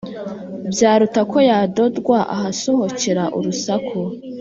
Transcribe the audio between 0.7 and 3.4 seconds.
Byaruta ko yadodwa ahasohokera